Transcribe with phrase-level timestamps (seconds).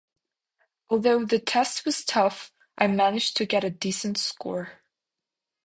[0.89, 4.81] Although the test was tough, I managed to get a decent score.